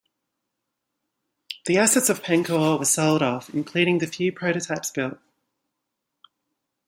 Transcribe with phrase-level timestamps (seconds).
[1.67, 5.19] The assets of Pancor were sold off, including the few prototypes built.